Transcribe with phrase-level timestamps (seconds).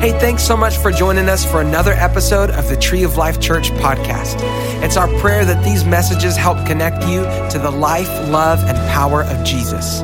[0.00, 3.40] Hey, thanks so much for joining us for another episode of the Tree of Life
[3.40, 4.36] Church podcast.
[4.80, 9.24] It's our prayer that these messages help connect you to the life, love, and power
[9.24, 9.98] of Jesus.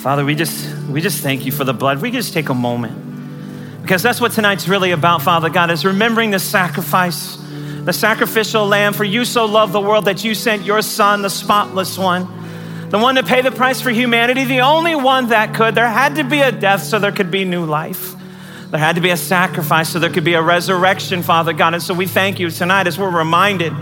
[0.00, 2.00] Father, we just we just thank you for the blood.
[2.00, 3.82] We just take a moment.
[3.82, 7.36] Because that's what tonight's really about, Father God, is remembering the sacrifice,
[7.82, 8.92] the sacrificial lamb.
[8.92, 12.28] For you so loved the world that you sent your son, the spotless one,
[12.90, 15.74] the one to pay the price for humanity, the only one that could.
[15.74, 18.14] There had to be a death so there could be new life.
[18.70, 21.74] There had to be a sacrifice so there could be a resurrection, Father God.
[21.74, 23.72] And so we thank you tonight as we're reminded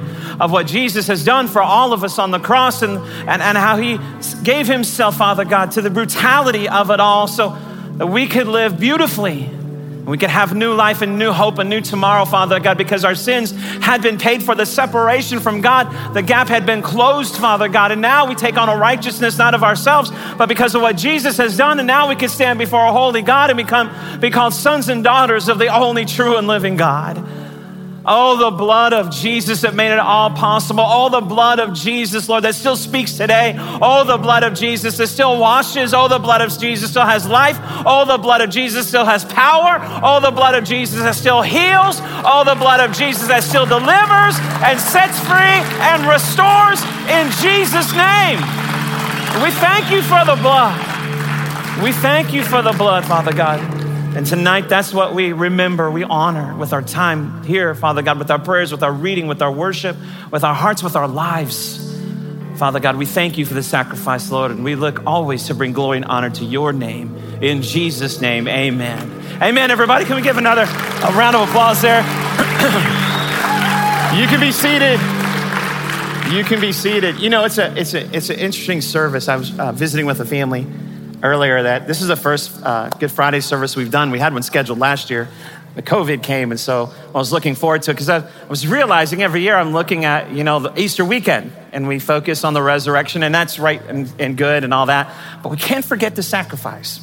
[0.40, 3.56] of what Jesus has done for all of us on the cross and, and, and
[3.56, 3.98] how he
[4.42, 7.56] gave himself, Father God, to the brutality of it all so
[7.96, 9.50] that we could live beautifully
[10.06, 13.14] we could have new life and new hope and new tomorrow, Father God, because our
[13.14, 14.54] sins had been paid for.
[14.54, 17.90] The separation from God, the gap had been closed, Father God.
[17.90, 21.38] And now we take on a righteousness not of ourselves, but because of what Jesus
[21.38, 21.78] has done.
[21.78, 25.02] And now we can stand before a holy God and become be called sons and
[25.02, 27.43] daughters of the only true and living God.
[28.06, 30.84] Oh, the blood of Jesus that made it all possible.
[30.86, 33.54] Oh, the blood of Jesus, Lord, that still speaks today.
[33.58, 35.94] Oh, the blood of Jesus that still washes.
[35.94, 37.58] Oh, the blood of Jesus still has life.
[37.86, 39.78] Oh, the blood of Jesus still has power.
[40.02, 41.98] Oh, the blood of Jesus that still heals.
[42.26, 47.92] Oh, the blood of Jesus that still delivers and sets free and restores in Jesus'
[47.96, 48.38] name.
[49.42, 50.76] We thank you for the blood.
[51.82, 53.83] We thank you for the blood, Father God.
[54.16, 58.30] And tonight, that's what we remember, we honor with our time here, Father God, with
[58.30, 59.96] our prayers, with our reading, with our worship,
[60.30, 61.80] with our hearts, with our lives.
[62.56, 65.72] Father God, we thank you for the sacrifice, Lord, and we look always to bring
[65.72, 67.16] glory and honor to your name.
[67.42, 69.42] In Jesus' name, amen.
[69.42, 70.04] Amen, everybody.
[70.04, 72.02] Can we give another a round of applause there?
[74.16, 75.00] you can be seated.
[76.32, 77.18] You can be seated.
[77.18, 79.28] You know, it's, a, it's, a, it's an interesting service.
[79.28, 80.68] I was uh, visiting with a family
[81.24, 84.10] earlier that this is the first uh, Good Friday service we've done.
[84.10, 85.28] We had one scheduled last year.
[85.74, 88.64] The COVID came, and so I was looking forward to it because I, I was
[88.64, 92.54] realizing every year I'm looking at, you know, the Easter weekend, and we focus on
[92.54, 95.12] the resurrection, and that's right and, and good and all that.
[95.42, 97.00] But we can't forget the sacrifice.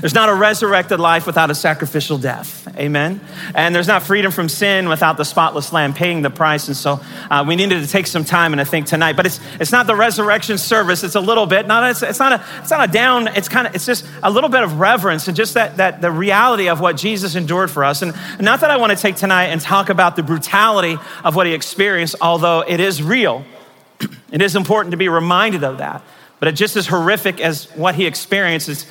[0.00, 2.68] There's not a resurrected life without a sacrificial death.
[2.76, 3.20] Amen.
[3.54, 6.68] And there's not freedom from sin without the spotless lamb paying the price.
[6.68, 7.00] And so
[7.30, 9.86] uh, we needed to take some time and I think tonight, but it's, it's not
[9.86, 11.04] the resurrection service.
[11.04, 13.66] It's a little bit, not, it's, it's not a, it's not a down, it's kind
[13.66, 16.80] of, it's just a little bit of reverence and just that, that the reality of
[16.80, 18.02] what Jesus endured for us.
[18.02, 21.46] And not that I want to take tonight and talk about the brutality of what
[21.46, 23.44] he experienced, although it is real.
[24.30, 26.02] it is important to be reminded of that.
[26.38, 28.86] But it just as horrific as what he experienced is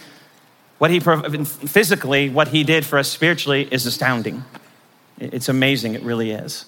[0.81, 4.43] what he physically, what he did for us spiritually is astounding.
[5.19, 6.65] It's amazing, it really is.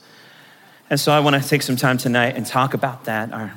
[0.92, 3.52] And so I want to take some time tonight and talk about that, our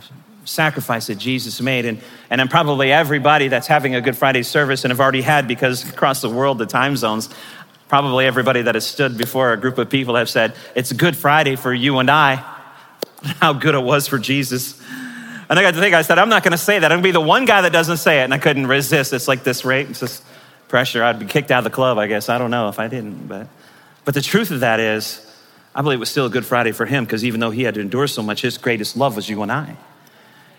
[0.47, 1.85] sacrifice that Jesus made.
[1.85, 2.01] And,
[2.31, 5.87] and I'm probably everybody that's having a Good Friday service and have already had, because
[5.91, 7.29] across the world, the time zones,
[7.89, 11.57] probably everybody that has stood before a group of people have said, It's Good Friday
[11.57, 12.37] for you and I.
[13.43, 14.81] How good it was for Jesus.
[15.51, 16.91] And I got to think, I said, I'm not going to say that.
[16.91, 18.25] I'm going to be the one guy that doesn't say it.
[18.25, 19.13] And I couldn't resist.
[19.13, 19.87] It's like this, right?
[19.91, 20.23] It's just,
[20.69, 21.03] pressure.
[21.03, 22.29] I'd be kicked out of the club, I guess.
[22.29, 23.29] I don't know if I didn't.
[23.29, 23.49] But,
[24.05, 25.23] but the truth of that is,
[25.75, 27.75] I believe it was still a good Friday for him because even though he had
[27.75, 29.77] to endure so much, his greatest love was you and I.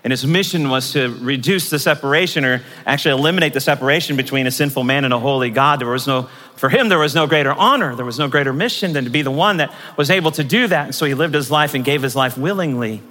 [0.04, 4.52] And his mission was to reduce the separation or actually eliminate the separation between a
[4.52, 5.82] sinful man and a holy God.
[5.82, 8.94] There was no, for him, there was no greater honor, there was no greater mission
[8.94, 10.86] than to be the one that was able to do that.
[10.86, 13.02] And so he lived his life and gave his life willingly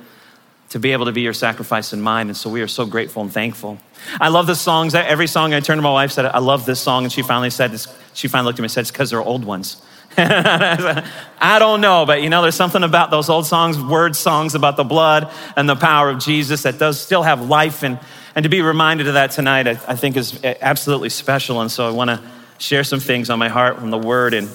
[0.70, 2.28] to be able to be your sacrifice in mine.
[2.28, 3.78] And so we are so grateful and thankful.
[4.20, 4.94] I love the songs.
[4.94, 7.04] Every song I turned to my wife, said, I love this song.
[7.04, 7.78] And she finally said,
[8.14, 9.80] she finally looked at me and said, it's because they're old ones.
[10.18, 14.76] I don't know, but you know, there's something about those old songs, word songs about
[14.76, 17.82] the blood and the power of Jesus that does still have life.
[17.82, 17.98] And,
[18.34, 21.60] and to be reminded of that tonight, I, I think is eh, absolutely special.
[21.60, 22.22] And so I want to
[22.58, 24.32] share some things on my heart from the word.
[24.32, 24.48] And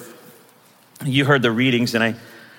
[1.04, 2.14] you heard the readings, and I,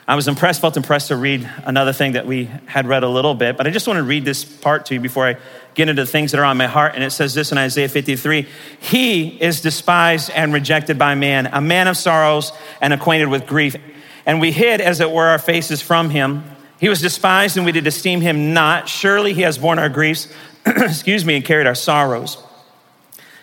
[0.05, 3.35] I was impressed, felt impressed to read another thing that we had read a little
[3.35, 5.37] bit, but I just want to read this part to you before I
[5.75, 6.95] get into the things that are on my heart.
[6.95, 8.45] And it says this in Isaiah 53
[8.81, 12.51] He is despised and rejected by man, a man of sorrows
[12.81, 13.77] and acquainted with grief.
[14.25, 16.43] And we hid, as it were, our faces from him.
[16.79, 18.89] He was despised and we did esteem him not.
[18.89, 20.27] Surely he has borne our griefs,
[20.65, 22.37] excuse me, and carried our sorrows.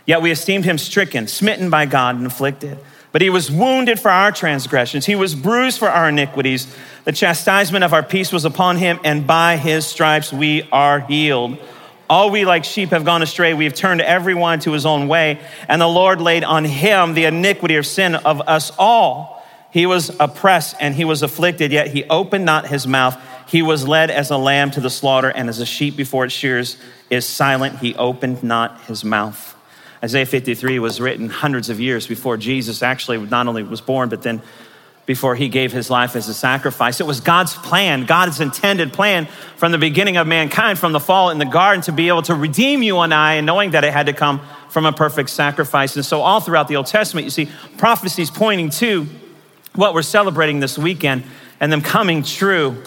[0.05, 2.79] Yet we esteemed him stricken, smitten by God, and afflicted.
[3.13, 6.73] But he was wounded for our transgressions, he was bruised for our iniquities.
[7.05, 11.59] The chastisement of our peace was upon him, and by his stripes we are healed.
[12.09, 13.55] All we like sheep have gone astray.
[13.55, 17.25] We have turned everyone to his own way, and the Lord laid on him the
[17.25, 19.45] iniquity of sin of us all.
[19.73, 23.17] He was oppressed and he was afflicted, yet he opened not his mouth.
[23.49, 26.35] He was led as a lamb to the slaughter, and as a sheep before its
[26.35, 26.77] shears
[27.11, 29.57] is silent, he opened not his mouth.
[30.03, 34.23] Isaiah 53 was written hundreds of years before Jesus actually not only was born, but
[34.23, 34.43] then
[35.05, 37.01] before he gave his life as a sacrifice.
[37.01, 39.27] It was God's plan, God's intended plan
[39.57, 42.35] from the beginning of mankind, from the fall in the garden, to be able to
[42.35, 45.97] redeem you and I, and knowing that it had to come from a perfect sacrifice.
[45.97, 49.07] And so, all throughout the Old Testament, you see prophecies pointing to
[49.75, 51.25] what we're celebrating this weekend
[51.59, 52.83] and them coming true.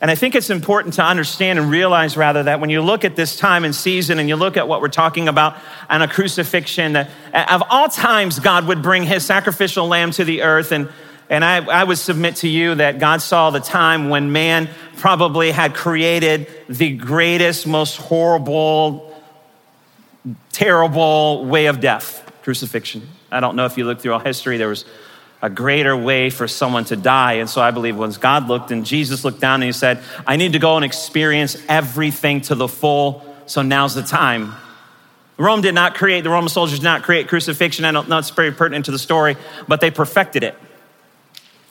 [0.00, 3.16] And I think it's important to understand and realize, rather, that when you look at
[3.16, 5.56] this time and season and you look at what we're talking about
[5.88, 10.42] on a crucifixion, that of all times, God would bring his sacrificial lamb to the
[10.42, 10.70] earth.
[10.70, 10.90] And,
[11.30, 15.50] and I, I would submit to you that God saw the time when man probably
[15.50, 19.18] had created the greatest, most horrible,
[20.52, 23.08] terrible way of death crucifixion.
[23.30, 24.84] I don't know if you look through all history, there was
[25.42, 27.34] a greater way for someone to die.
[27.34, 30.36] And so I believe once God looked and Jesus looked down and he said, I
[30.36, 33.24] need to go and experience everything to the full.
[33.46, 34.54] So now's the time.
[35.38, 37.84] Rome did not create, the Roman soldiers did not create crucifixion.
[37.84, 39.36] I don't know it's very pertinent to the story,
[39.68, 40.54] but they perfected it.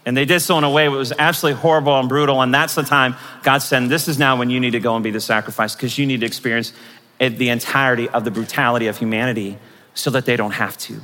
[0.06, 2.40] And they did so in a way that was absolutely horrible and brutal.
[2.42, 5.04] And that's the time God said, This is now when you need to go and
[5.04, 6.74] be the sacrifice because you need to experience
[7.18, 9.58] the entirety of the brutality of humanity
[9.96, 11.02] so that they don't have to.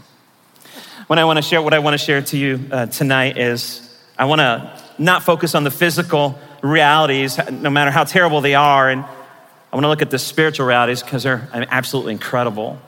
[1.12, 3.82] When I want to share what I want to share to you uh, tonight is
[4.18, 8.90] I want to not focus on the physical realities, no matter how terrible they are,
[8.90, 12.80] and I want to look at the spiritual realities because they're absolutely incredible.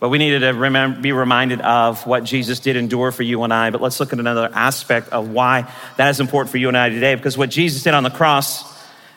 [0.00, 3.54] But we needed to remember, be reminded of what Jesus did endure for you and
[3.54, 3.70] I.
[3.70, 6.88] But let's look at another aspect of why that is important for you and I
[6.88, 7.14] today.
[7.14, 8.64] Because what Jesus did on the cross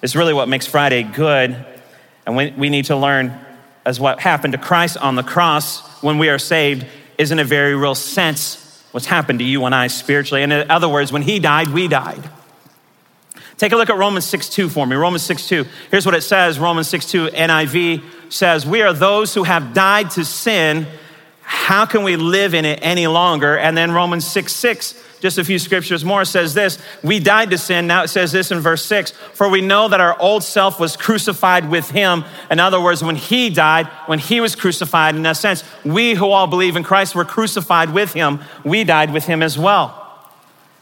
[0.03, 1.65] is really what makes Friday good.
[2.27, 3.33] And we, we need to learn
[3.87, 6.85] as what happened to Christ on the cross when we are saved
[7.19, 10.42] is in a very real sense what's happened to you and I spiritually.
[10.42, 12.27] And in other words, when he died, we died.
[13.57, 14.95] Take a look at Romans 6 2 for me.
[14.95, 15.66] Romans 6 2.
[15.92, 20.12] Here's what it says Romans 6 2 NIV says, We are those who have died
[20.12, 20.88] to sin.
[21.42, 23.57] How can we live in it any longer?
[23.57, 27.57] And then Romans 6 6 just a few scriptures more, says this We died to
[27.57, 27.88] sin.
[27.88, 30.95] Now it says this in verse six For we know that our old self was
[30.95, 32.24] crucified with him.
[32.50, 36.30] In other words, when he died, when he was crucified, in a sense, we who
[36.30, 38.39] all believe in Christ were crucified with him.
[38.63, 40.00] We died with him as well.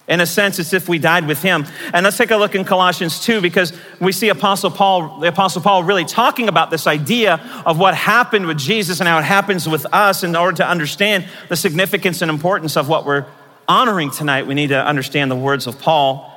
[0.07, 1.66] In a sense, it's if we died with him.
[1.94, 5.62] And let's take a look in Colossians 2 because we see Apostle Paul, the Apostle
[5.62, 9.68] Paul really talking about this idea of what happened with Jesus and how it happens
[9.68, 13.25] with us in order to understand the significance and importance of what we're
[13.67, 16.33] honoring tonight, we need to understand the words of Paul.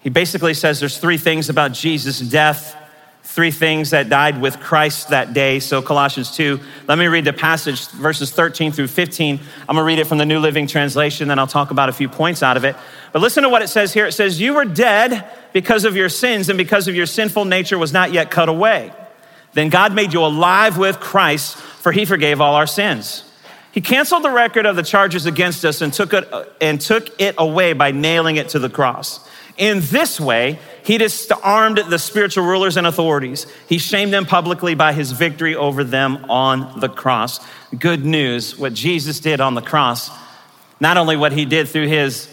[0.00, 2.76] He basically says there's three things about Jesus' death,
[3.22, 5.60] three things that died with Christ that day.
[5.60, 6.58] So, Colossians 2,
[6.88, 9.38] let me read the passage, verses 13 through 15.
[9.68, 12.08] I'm gonna read it from the New Living Translation, then I'll talk about a few
[12.08, 12.74] points out of it.
[13.12, 14.06] But listen to what it says here.
[14.06, 17.78] It says, You were dead because of your sins, and because of your sinful nature
[17.78, 18.92] was not yet cut away.
[19.52, 23.24] Then God made you alive with Christ, for he forgave all our sins.
[23.72, 26.28] He canceled the record of the charges against us and took it,
[26.60, 29.26] and took it away by nailing it to the cross.
[29.56, 33.46] In this way, he disarmed the spiritual rulers and authorities.
[33.68, 37.40] He shamed them publicly by his victory over them on the cross.
[37.78, 40.10] Good news, what Jesus did on the cross,
[40.80, 42.31] not only what he did through his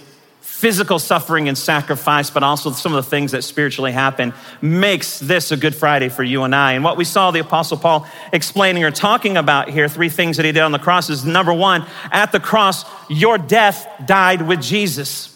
[0.60, 5.54] physical suffering and sacrifice, but also some of the things that spiritually happen, makes this
[5.54, 6.74] a Good Friday for you and I.
[6.74, 10.46] And what we saw the Apostle Paul explaining or talking about here, three things that
[10.46, 14.62] he did on the cross, is number one, at the cross, your death died with
[14.62, 15.34] Jesus.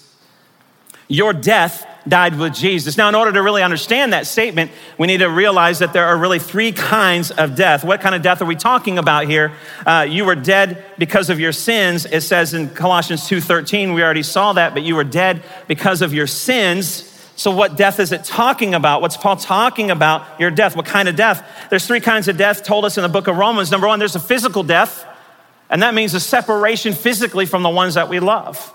[1.07, 2.97] Your death died with Jesus.
[2.97, 6.17] Now, in order to really understand that statement, we need to realize that there are
[6.17, 7.83] really three kinds of death.
[7.83, 9.53] What kind of death are we talking about here?
[9.85, 12.05] Uh, you were dead because of your sins.
[12.05, 16.13] It says in Colossians 2.13, we already saw that, but you were dead because of
[16.13, 17.09] your sins.
[17.35, 19.01] So, what death is it talking about?
[19.01, 20.39] What's Paul talking about?
[20.39, 20.75] Your death.
[20.75, 21.67] What kind of death?
[21.69, 23.71] There's three kinds of death told us in the book of Romans.
[23.71, 25.03] Number one, there's a physical death,
[25.67, 28.71] and that means a separation physically from the ones that we love.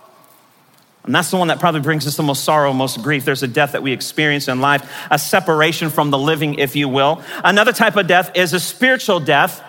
[1.08, 3.24] And that's the one that probably brings us the most sorrow, most grief.
[3.24, 6.86] There's a death that we experience in life, a separation from the living, if you
[6.86, 7.22] will.
[7.42, 9.64] Another type of death is a spiritual death.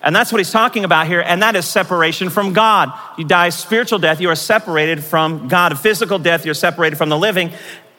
[0.00, 2.90] And that's what he's talking about here, and that is separation from God.
[3.18, 5.72] You die spiritual death, you are separated from God.
[5.72, 7.52] A physical death, you're separated from the living.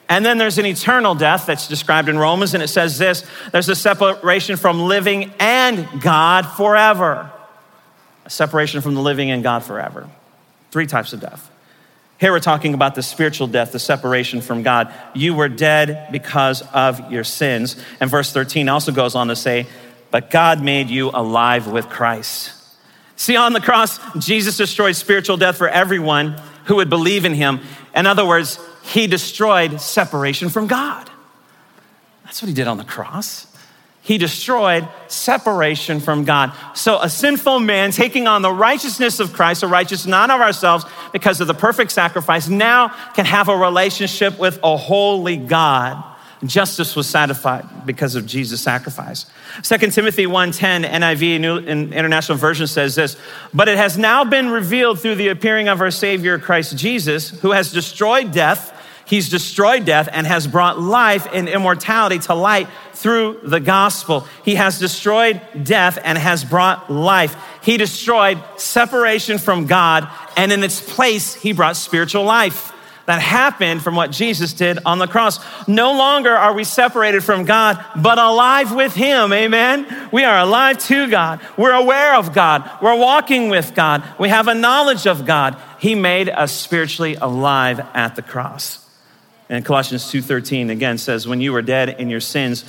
[0.07, 3.69] And then there's an eternal death that's described in Romans, and it says this there's
[3.69, 7.31] a separation from living and God forever.
[8.25, 10.09] A separation from the living and God forever.
[10.71, 11.48] Three types of death.
[12.19, 14.93] Here we're talking about the spiritual death, the separation from God.
[15.13, 17.77] You were dead because of your sins.
[18.01, 19.67] And verse 13 also goes on to say,
[20.11, 22.51] But God made you alive with Christ.
[23.15, 26.35] See, on the cross, Jesus destroyed spiritual death for everyone
[26.65, 27.61] who would believe in him.
[27.95, 31.09] In other words, he destroyed separation from God.
[32.25, 33.47] That's what he did on the cross.
[34.01, 36.53] He destroyed separation from God.
[36.73, 40.85] So a sinful man taking on the righteousness of Christ, a righteousness not of ourselves
[41.11, 46.03] because of the perfect sacrifice, now can have a relationship with a holy God.
[46.45, 49.25] Justice was satisfied because of Jesus' sacrifice.
[49.63, 53.17] 2 Timothy 1.10 NIV New International Version says this,
[53.53, 57.51] but it has now been revealed through the appearing of our Savior Christ Jesus, who
[57.51, 58.73] has destroyed death
[59.09, 64.27] He's destroyed death and has brought life and immortality to light through the gospel.
[64.45, 67.35] He has destroyed death and has brought life.
[67.63, 72.71] He destroyed separation from God, and in its place, he brought spiritual life.
[73.07, 75.39] That happened from what Jesus did on the cross.
[75.67, 79.33] No longer are we separated from God, but alive with Him.
[79.33, 80.09] Amen.
[80.11, 81.41] We are alive to God.
[81.57, 82.69] We're aware of God.
[82.79, 84.03] We're walking with God.
[84.19, 85.59] We have a knowledge of God.
[85.79, 88.85] He made us spiritually alive at the cross.
[89.49, 92.65] And Colossians 2:13 again says, "When you were dead in your sins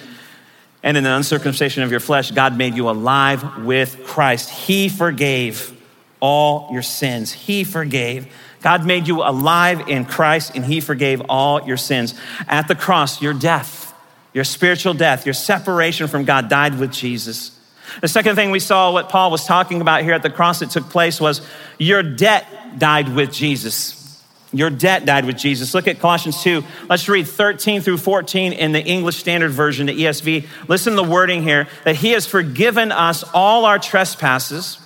[0.82, 4.48] and in the uncircumcision of your flesh, God made you alive with Christ.
[4.50, 5.72] He forgave
[6.20, 7.32] all your sins.
[7.32, 8.26] He forgave.
[8.62, 12.14] God made you alive in Christ and he forgave all your sins.
[12.46, 13.94] At the cross, your death,
[14.34, 17.52] your spiritual death, your separation from God died with Jesus.
[18.00, 20.70] The second thing we saw, what Paul was talking about here at the cross that
[20.70, 21.40] took place, was
[21.78, 22.46] your debt
[22.78, 23.99] died with Jesus.
[24.52, 25.74] Your debt died with Jesus.
[25.74, 26.64] Look at Colossians 2.
[26.88, 30.46] Let's read 13 through 14 in the English Standard Version, the ESV.
[30.68, 34.78] Listen to the wording here that He has forgiven us all our trespasses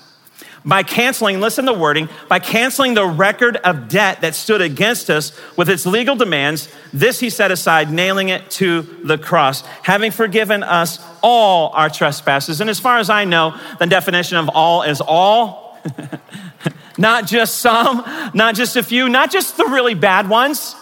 [0.66, 5.10] by canceling, listen to the wording, by canceling the record of debt that stood against
[5.10, 6.68] us with its legal demands.
[6.92, 12.60] This He set aside, nailing it to the cross, having forgiven us all our trespasses.
[12.62, 15.63] And as far as I know, the definition of all is all.
[16.98, 20.76] Not just some, not just a few, not just the really bad ones,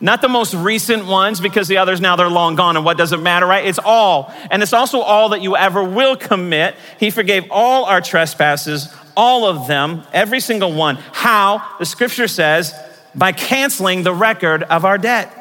[0.00, 3.12] not the most recent ones because the others now they're long gone and what does
[3.12, 3.66] it matter, right?
[3.66, 4.32] It's all.
[4.50, 6.76] And it's also all that you ever will commit.
[6.98, 10.96] He forgave all our trespasses, all of them, every single one.
[11.12, 11.76] How?
[11.78, 12.74] The scripture says,
[13.14, 15.36] by canceling the record of our debt.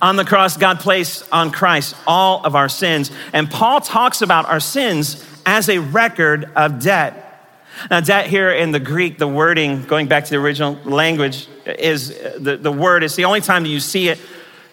[0.00, 3.10] On the cross, God placed on Christ all of our sins.
[3.32, 7.25] And Paul talks about our sins as a record of debt.
[7.90, 12.08] Now, that here in the Greek, the wording, going back to the original language, is
[12.38, 14.18] the, the word is the only time that you see it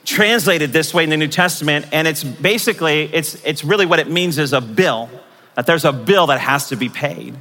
[0.05, 1.87] translated this way in the New Testament.
[1.91, 5.09] And it's basically, it's, it's really what it means is a bill,
[5.55, 7.35] that there's a bill that has to be paid.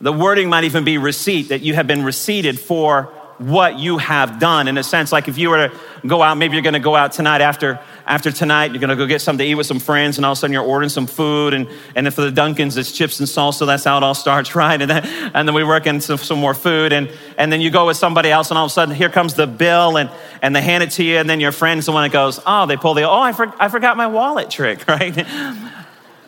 [0.00, 4.38] The wording might even be receipt, that you have been receipted for what you have
[4.38, 4.68] done.
[4.68, 7.12] In a sense, like if you were to go out, maybe you're gonna go out
[7.12, 10.24] tonight after, after tonight, you're gonna go get something to eat with some friends, and
[10.24, 11.54] all of a sudden you're ordering some food.
[11.54, 13.66] And, and for the Duncans, it's chips and salsa.
[13.66, 14.80] That's how it all starts, right?
[14.80, 16.92] And then, and then we work in some, some more food.
[16.92, 19.34] And, and then you go with somebody else, and all of a sudden here comes
[19.34, 20.10] the bill, and,
[20.42, 21.18] and they hand it to you.
[21.18, 23.52] And then your friend's the one that goes, Oh, they pull the, oh, I, for,
[23.58, 25.14] I forgot my wallet trick, right?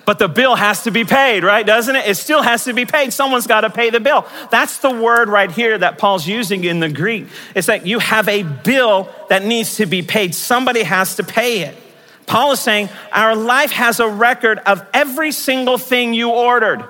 [0.08, 1.66] But the bill has to be paid, right?
[1.66, 2.08] Doesn't it?
[2.08, 3.12] It still has to be paid.
[3.12, 4.26] Someone's got to pay the bill.
[4.50, 7.26] That's the word right here that Paul's using in the Greek.
[7.54, 10.34] It's that you have a bill that needs to be paid.
[10.34, 11.76] Somebody has to pay it.
[12.24, 16.82] Paul is saying our life has a record of every single thing you ordered,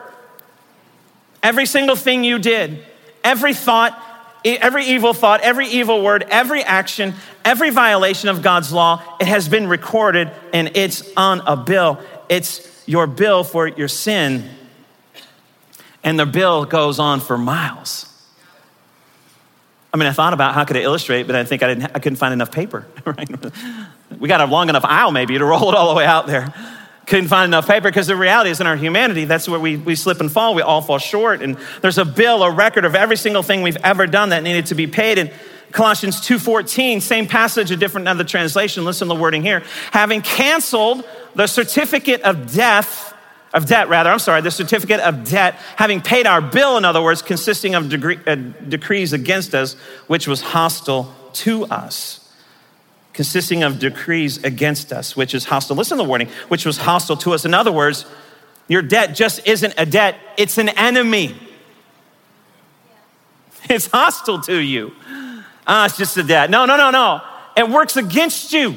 [1.42, 2.84] every single thing you did,
[3.24, 4.00] every thought,
[4.44, 9.02] every evil thought, every evil word, every action, every violation of God's law.
[9.20, 11.98] It has been recorded and it's on a bill.
[12.28, 14.48] It's your bill for your sin,
[16.02, 18.06] and the bill goes on for miles.
[19.92, 21.98] I mean, I thought about how could I illustrate, but I think I, didn't, I
[21.98, 22.86] couldn't find enough paper.
[23.04, 23.28] Right?
[24.18, 26.52] We got a long enough aisle maybe to roll it all the way out there.
[27.06, 29.94] Couldn't find enough paper because the reality is in our humanity, that's where we, we
[29.94, 30.54] slip and fall.
[30.54, 31.42] We all fall short.
[31.42, 34.66] And there's a bill, a record of every single thing we've ever done that needed
[34.66, 35.18] to be paid.
[35.18, 35.30] And
[35.72, 38.84] Colossians 2.14, same passage, a different another translation.
[38.86, 39.62] Listen to the wording here.
[39.92, 41.04] Having canceled
[41.34, 43.14] the certificate of death,
[43.54, 47.02] of debt rather, I'm sorry, the certificate of debt, having paid our bill, in other
[47.02, 49.74] words, consisting of uh, decrees against us,
[50.06, 52.28] which was hostile to us.
[53.12, 55.76] Consisting of decrees against us, which is hostile.
[55.76, 57.44] Listen to the warning, which was hostile to us.
[57.44, 58.06] In other words,
[58.68, 61.34] your debt just isn't a debt, it's an enemy.
[63.70, 64.92] It's hostile to you.
[65.66, 66.48] Ah, it's just a debt.
[66.48, 67.20] No, no, no, no.
[67.54, 68.76] It works against you.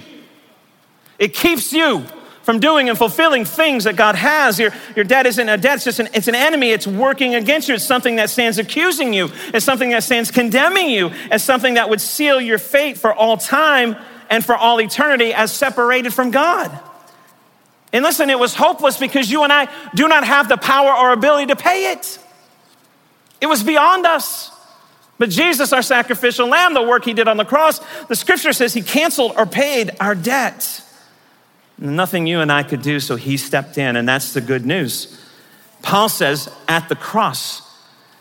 [1.17, 2.03] It keeps you
[2.43, 4.59] from doing and fulfilling things that God has.
[4.59, 6.71] Your, your debt isn't a debt, it's just an, it's an enemy.
[6.71, 7.75] It's working against you.
[7.75, 9.29] It's something that stands accusing you.
[9.53, 11.11] It's something that stands condemning you.
[11.31, 13.95] It's something that would seal your fate for all time
[14.29, 16.71] and for all eternity as separated from God.
[17.93, 21.11] And listen, it was hopeless because you and I do not have the power or
[21.11, 22.19] ability to pay it.
[23.41, 24.49] It was beyond us.
[25.17, 28.73] But Jesus, our sacrificial lamb, the work he did on the cross, the scripture says
[28.73, 30.83] he canceled or paid our debt.
[31.81, 35.19] Nothing you and I could do, so he stepped in, and that's the good news.
[35.81, 37.63] Paul says, at the cross,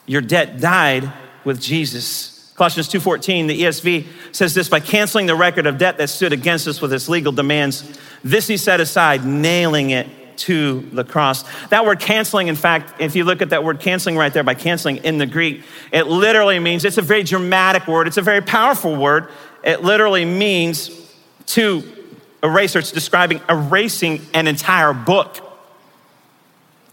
[0.07, 1.13] your debt died
[1.45, 2.53] with Jesus.
[2.57, 6.67] Colossians 2:14, the ESV says this by canceling the record of debt that stood against
[6.67, 7.99] us with its legal demands.
[8.25, 10.07] This he set aside, nailing it
[10.39, 11.45] to the cross.
[11.69, 14.55] That word canceling, in fact, if you look at that word canceling right there by
[14.55, 18.41] canceling in the Greek, it literally means it's a very dramatic word, it's a very
[18.41, 19.29] powerful word.
[19.63, 20.91] It literally means
[21.49, 21.83] to
[22.43, 25.39] erase, or it's describing erasing an entire book.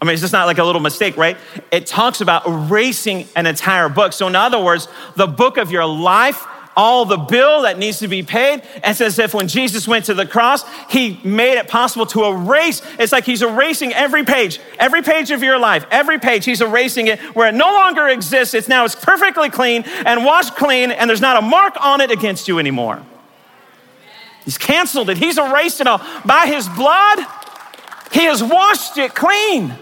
[0.00, 1.36] I mean, it's just not like a little mistake, right?
[1.72, 4.12] It talks about erasing an entire book.
[4.12, 4.86] So, in other words,
[5.16, 6.46] the book of your life,
[6.78, 8.62] all the bill that needs to be paid.
[8.84, 12.80] It's as if when Jesus went to the cross, he made it possible to erase.
[13.00, 17.08] It's like he's erasing every page, every page of your life, every page, he's erasing
[17.08, 18.54] it where it no longer exists.
[18.54, 22.12] It's now it's perfectly clean and washed clean, and there's not a mark on it
[22.12, 23.02] against you anymore.
[24.48, 26.00] He's canceled it, he's erased it all.
[26.24, 27.18] By his blood,
[28.12, 29.74] he has washed it clean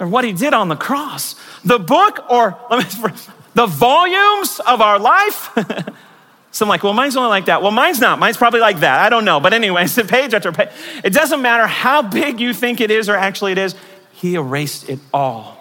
[0.00, 1.34] or what he did on the cross.
[1.66, 3.10] The book, or let me,
[3.54, 5.50] the volumes of our life.
[6.50, 7.60] so I'm like, well, mine's only like that.
[7.60, 8.18] Well, mine's not.
[8.18, 9.00] Mine's probably like that.
[9.00, 9.38] I don't know.
[9.38, 10.70] But anyway, it's a page after page.
[11.04, 13.74] It doesn't matter how big you think it is or actually it is,
[14.12, 15.58] he erased it all.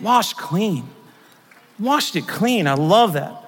[0.00, 0.88] Washed clean.
[1.78, 2.66] Washed it clean.
[2.66, 3.43] I love that.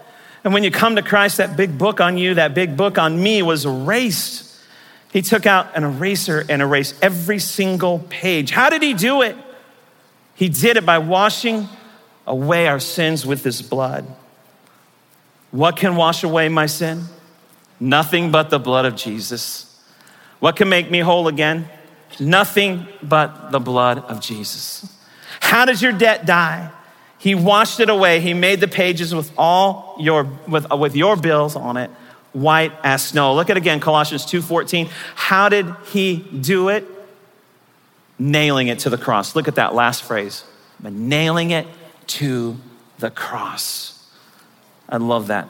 [0.46, 3.20] And when you come to Christ, that big book on you, that big book on
[3.20, 4.56] me was erased.
[5.12, 8.52] He took out an eraser and erased every single page.
[8.52, 9.36] How did he do it?
[10.36, 11.68] He did it by washing
[12.28, 14.06] away our sins with his blood.
[15.50, 17.06] What can wash away my sin?
[17.80, 19.76] Nothing but the blood of Jesus.
[20.38, 21.68] What can make me whole again?
[22.20, 24.88] Nothing but the blood of Jesus.
[25.40, 26.70] How does your debt die?
[27.18, 28.20] He washed it away.
[28.20, 31.90] He made the pages with all your with, with your bills on it,
[32.32, 33.34] white as snow.
[33.34, 34.88] Look at again Colossians 2:14.
[35.14, 36.86] How did he do it?
[38.18, 39.36] nailing it to the cross.
[39.36, 40.44] Look at that last phrase,
[40.80, 41.66] but nailing it
[42.08, 42.56] to
[42.98, 44.08] the cross.
[44.88, 45.48] I love that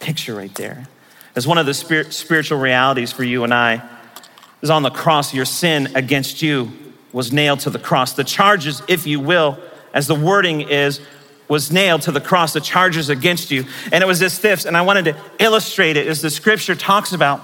[0.00, 0.88] picture right there.
[1.36, 3.82] As one of the spirit, spiritual realities for you and I
[4.60, 6.72] is on the cross, your sin against you
[7.12, 8.14] was nailed to the cross.
[8.14, 9.58] The charges, if you will,
[9.92, 11.00] as the wording is,
[11.48, 13.66] was nailed to the cross, the charges against you.
[13.92, 17.12] And it was this theft, and I wanted to illustrate it as the scripture talks
[17.12, 17.40] about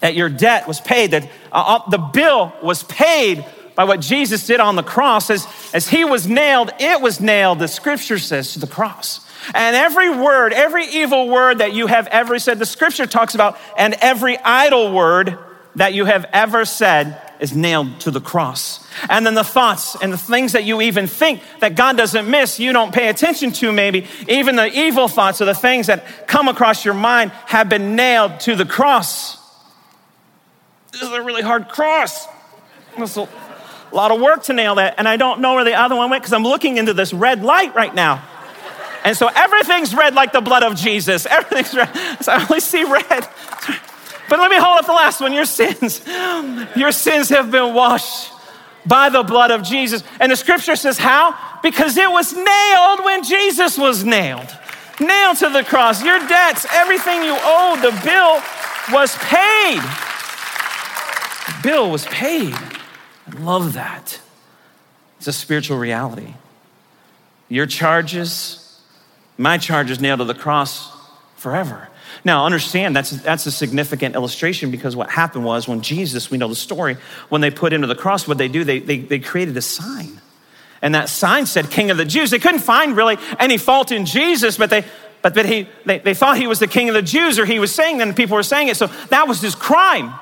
[0.00, 4.46] that your debt was paid, that uh, uh, the bill was paid by what Jesus
[4.46, 5.30] did on the cross.
[5.30, 9.26] As, as he was nailed, it was nailed, the scripture says, to the cross.
[9.54, 13.58] And every word, every evil word that you have ever said, the scripture talks about,
[13.78, 15.38] and every idle word
[15.76, 18.84] that you have ever said is nailed to the cross.
[19.08, 22.58] And then the thoughts and the things that you even think that God doesn't miss,
[22.58, 26.48] you don't pay attention to maybe, even the evil thoughts or the things that come
[26.48, 29.36] across your mind have been nailed to the cross.
[30.90, 32.26] This is a really hard cross.
[32.96, 33.28] It's a
[33.92, 34.94] lot of work to nail that.
[34.96, 37.42] And I don't know where the other one went because I'm looking into this red
[37.42, 38.24] light right now.
[39.04, 41.26] And so everything's red like the blood of Jesus.
[41.30, 41.92] Everything's red.
[42.22, 43.28] So I only see red.
[44.28, 45.32] But let me hold up the last one.
[45.32, 46.00] Your sins,
[46.76, 48.32] your sins have been washed
[48.86, 50.02] by the blood of Jesus.
[50.20, 51.36] And the scripture says, How?
[51.62, 54.48] Because it was nailed when Jesus was nailed.
[55.00, 56.02] Nailed to the cross.
[56.02, 58.42] Your debts, everything you owed, the bill
[58.92, 59.80] was paid
[61.64, 62.54] bill was paid.
[62.54, 64.20] I love that.
[65.16, 66.34] It's a spiritual reality.
[67.48, 68.80] Your charges,
[69.38, 70.92] my charges nailed to the cross
[71.36, 71.88] forever.
[72.24, 76.48] Now, understand that's, that's a significant illustration because what happened was when Jesus, we know
[76.48, 76.96] the story,
[77.28, 80.20] when they put into the cross, what they do, they, they, they created a sign.
[80.82, 82.30] And that sign said, King of the Jews.
[82.30, 84.84] They couldn't find really any fault in Jesus, but they,
[85.22, 87.58] but, but he, they, they thought he was the King of the Jews, or he
[87.58, 88.76] was saying that, and people were saying it.
[88.76, 90.12] So that was his crime.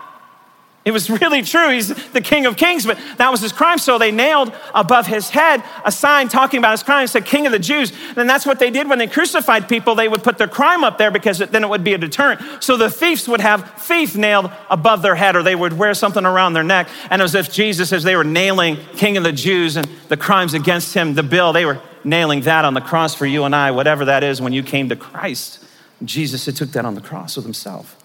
[0.85, 1.71] It was really true.
[1.71, 3.79] He's the King of Kings, but that was his crime.
[3.79, 7.05] So they nailed above his head a sign talking about his crime.
[7.05, 7.92] It said, King of the Jews.
[8.16, 9.95] And that's what they did when they crucified people.
[9.95, 12.64] They would put their crime up there because then it would be a deterrent.
[12.64, 16.27] So the thieves would have thief nailed above their head or they would wear something
[16.27, 16.88] around their neck.
[17.11, 20.53] And as if Jesus, as they were nailing King of the Jews and the crimes
[20.53, 23.71] against him, the bill, they were nailing that on the cross for you and I,
[23.71, 25.64] whatever that is when you came to Christ.
[26.05, 28.01] Jesus had took that on the cross with himself.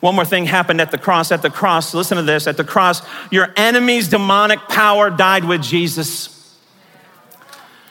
[0.00, 1.32] One more thing happened at the cross.
[1.32, 5.62] At the cross, listen to this at the cross, your enemy's demonic power died with
[5.62, 6.36] Jesus.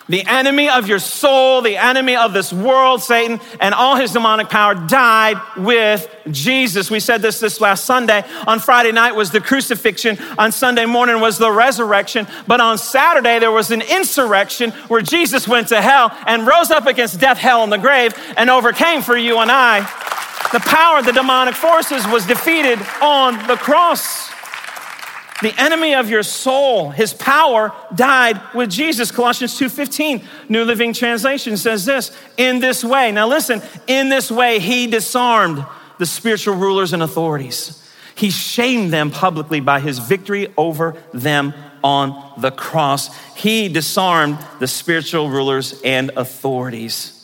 [0.08, 4.50] The enemy of your soul, the enemy of this world, Satan, and all his demonic
[4.50, 6.92] power died with Jesus.
[6.92, 8.24] We said this this last Sunday.
[8.46, 10.20] On Friday night was the crucifixion.
[10.38, 12.28] On Sunday morning was the resurrection.
[12.46, 16.86] But on Saturday, there was an insurrection where Jesus went to hell and rose up
[16.86, 19.90] against death, hell, and the grave and overcame for you and I.
[20.52, 24.30] The power of the demonic forces was defeated on the cross.
[25.42, 29.12] The enemy of your soul, his power died with Jesus.
[29.12, 33.12] Colossians 2:15, New Living Translation says this, in this way.
[33.12, 35.66] Now listen, in this way he disarmed
[35.98, 37.82] the spiritual rulers and authorities.
[38.16, 41.54] He shamed them publicly by his victory over them
[41.84, 43.10] on the cross.
[43.36, 47.15] He disarmed the spiritual rulers and authorities.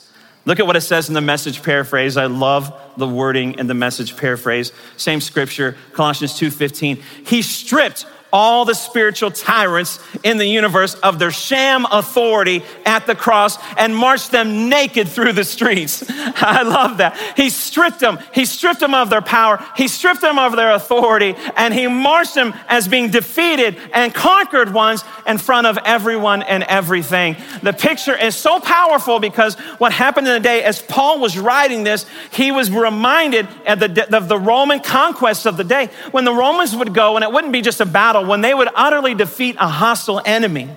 [0.45, 2.17] Look at what it says in the message paraphrase.
[2.17, 4.71] I love the wording in the message paraphrase.
[4.97, 7.01] Same scripture, Colossians 2:15.
[7.25, 13.15] He stripped all the spiritual tyrants in the universe of their sham authority at the
[13.15, 16.03] cross and marched them naked through the streets.
[16.09, 17.17] I love that.
[17.35, 18.19] He stripped them.
[18.33, 19.63] He stripped them of their power.
[19.75, 24.73] He stripped them of their authority and he marched them as being defeated and conquered
[24.73, 27.35] ones in front of everyone and everything.
[27.61, 31.83] The picture is so powerful because what happened in the day as Paul was writing
[31.83, 36.33] this, he was reminded of the, of the Roman conquest of the day when the
[36.33, 39.13] Romans would go and it wouldn't be just a battle battle, when they would utterly
[39.13, 40.69] defeat a hostile enemy,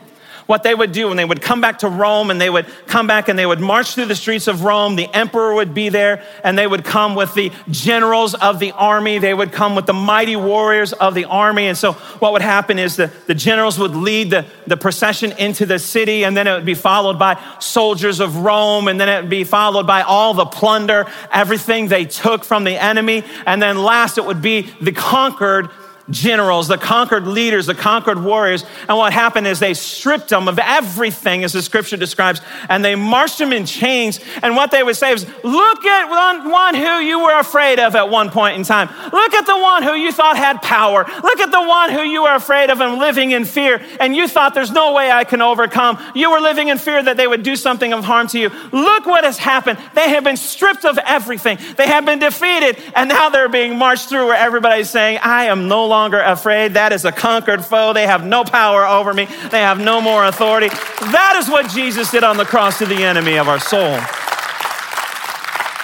[0.46, 3.06] what they would do when they would come back to Rome and they would come
[3.06, 6.22] back and they would march through the streets of Rome, the emperor would be there
[6.42, 9.16] and they would come with the generals of the army.
[9.16, 11.68] They would come with the mighty warriors of the army.
[11.68, 15.64] And so what would happen is the, the generals would lead the, the procession into
[15.64, 19.22] the city and then it would be followed by soldiers of Rome and then it
[19.22, 23.24] would be followed by all the plunder, everything they took from the enemy.
[23.46, 25.70] And then last it would be the conquered
[26.10, 28.64] generals, the conquered leaders, the conquered warriors.
[28.88, 32.94] And what happened is they stripped them of everything, as the scripture describes, and they
[32.94, 34.20] marched them in chains.
[34.42, 38.08] And what they would say is, Look at one, who you were afraid of at
[38.08, 38.88] one point in time.
[39.12, 41.04] Look at the one who you thought had power.
[41.22, 43.82] Look at the one who you were afraid of and living in fear.
[44.00, 45.98] And you thought, There's no way I can overcome.
[46.14, 48.50] You were living in fear that they would do something of harm to you.
[48.72, 49.78] Look what has happened.
[49.94, 52.78] They have been stripped of everything, they have been defeated.
[52.94, 56.74] And now they're being marched through where everybody's saying, I am no longer longer afraid.
[56.74, 57.92] That is a conquered foe.
[57.92, 60.68] They have no power over me, they have no more authority.
[60.68, 63.98] That is what Jesus did on the cross to the enemy of our soul.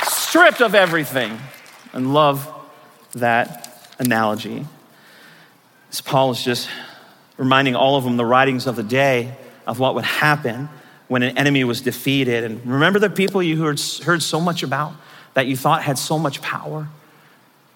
[0.09, 1.39] Stripped of everything.
[1.93, 2.49] And love
[3.13, 4.67] that analogy.
[5.91, 6.69] As Paul is just
[7.37, 9.35] reminding all of them the writings of the day
[9.67, 10.69] of what would happen
[11.09, 12.45] when an enemy was defeated.
[12.45, 14.93] And remember the people you heard, heard so much about
[15.35, 16.89] that you thought had so much power,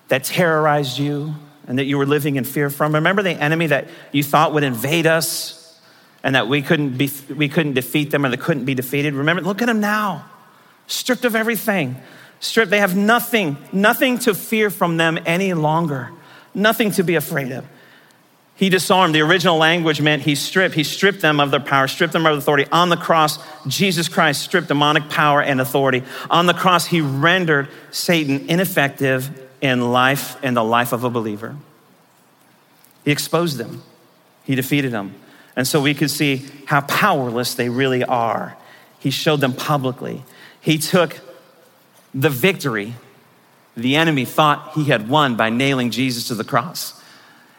[0.08, 1.34] that terrorized you,
[1.66, 2.94] and that you were living in fear from.
[2.94, 5.80] Remember the enemy that you thought would invade us
[6.22, 9.14] and that we couldn't, be, we couldn't defeat them or they couldn't be defeated?
[9.14, 10.24] Remember, look at them now,
[10.86, 11.96] stripped of everything.
[12.40, 16.10] Stripped, they have nothing, nothing to fear from them any longer,
[16.54, 17.64] nothing to be afraid of.
[18.56, 19.14] He disarmed.
[19.14, 20.76] The original language meant he stripped.
[20.76, 22.66] He stripped them of their power, stripped them of authority.
[22.70, 26.04] On the cross, Jesus Christ stripped demonic power and authority.
[26.30, 31.56] On the cross, he rendered Satan ineffective in life and the life of a believer.
[33.04, 33.82] He exposed them,
[34.44, 35.14] he defeated them.
[35.56, 38.56] And so we could see how powerless they really are.
[38.98, 40.24] He showed them publicly.
[40.60, 41.20] He took
[42.12, 42.94] the victory
[43.76, 47.00] the enemy thought he had won by nailing Jesus to the cross.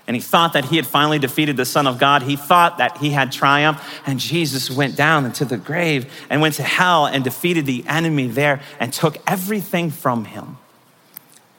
[0.07, 2.21] And he thought that he had finally defeated the Son of God.
[2.21, 3.83] He thought that he had triumphed.
[4.05, 8.27] And Jesus went down into the grave and went to hell and defeated the enemy
[8.27, 10.57] there and took everything from him.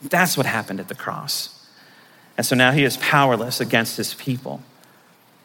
[0.02, 1.66] That's what happened at the cross.
[2.37, 4.61] And so now he is powerless against his people.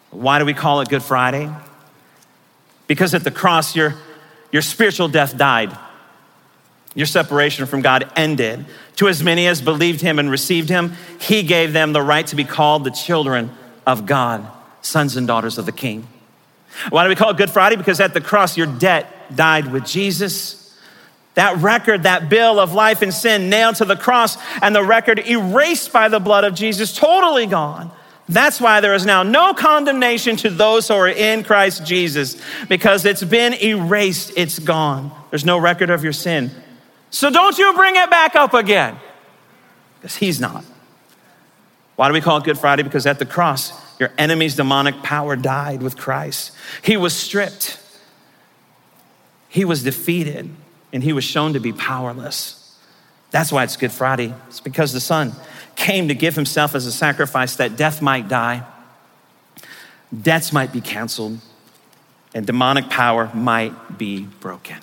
[0.09, 1.49] Why do we call it Good Friday?
[2.87, 3.95] Because at the cross, your,
[4.51, 5.77] your spiritual death died.
[6.93, 8.65] Your separation from God ended.
[8.97, 12.35] To as many as believed him and received him, he gave them the right to
[12.35, 13.51] be called the children
[13.87, 14.45] of God,
[14.81, 16.07] sons and daughters of the King.
[16.89, 17.77] Why do we call it Good Friday?
[17.77, 20.60] Because at the cross, your debt died with Jesus.
[21.35, 25.19] That record, that bill of life and sin nailed to the cross, and the record
[25.19, 27.91] erased by the blood of Jesus, totally gone.
[28.27, 33.05] That's why there is now no condemnation to those who are in Christ Jesus, because
[33.05, 35.11] it's been erased, it's gone.
[35.29, 36.51] There's no record of your sin.
[37.09, 38.97] So don't you bring it back up again,
[39.99, 40.65] because He's not.
[41.95, 42.83] Why do we call it Good Friday?
[42.83, 46.51] Because at the cross, your enemy's demonic power died with Christ.
[46.81, 47.79] He was stripped,
[49.47, 50.49] he was defeated
[50.93, 52.57] and he was shown to be powerless.
[53.31, 54.33] That's why it's Good Friday.
[54.47, 55.33] It's because the Son
[55.75, 58.63] came to give himself as a sacrifice that death might die,
[60.21, 61.39] debts might be canceled,
[62.33, 64.77] and demonic power might be broken.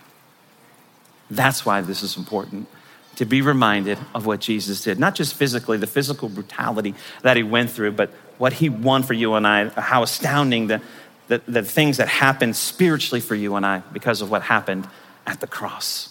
[1.30, 2.68] That's why this is important
[3.16, 7.42] to be reminded of what Jesus did, not just physically, the physical brutality that he
[7.42, 10.80] went through, but what he won for you and I, how astounding the,
[11.26, 14.86] the, the things that happened spiritually for you and I because of what happened
[15.28, 16.08] at the cross.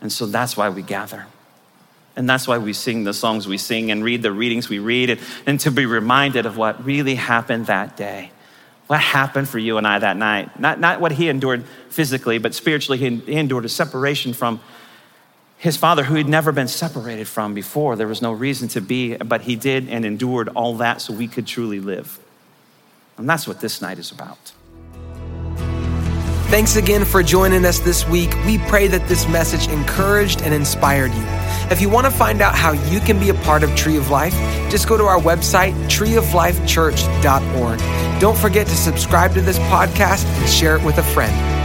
[0.00, 1.26] And so that's why we gather.
[2.14, 5.18] And that's why we sing the songs we sing and read the readings we read,
[5.44, 8.30] and, to be reminded of what really happened that day.
[8.86, 10.58] What happened for you and I that night?
[10.58, 14.60] Not, not what he endured physically, but spiritually, he endured a separation from
[15.58, 17.96] his father, who he'd never been separated from before.
[17.96, 21.26] There was no reason to be, but he did and endured all that so we
[21.26, 22.18] could truly live.
[23.18, 24.52] And that's what this night is about.
[26.48, 28.32] Thanks again for joining us this week.
[28.46, 31.24] We pray that this message encouraged and inspired you.
[31.72, 34.10] If you want to find out how you can be a part of Tree of
[34.10, 34.32] Life,
[34.70, 38.20] just go to our website, treeoflifechurch.org.
[38.20, 41.55] Don't forget to subscribe to this podcast and share it with a friend.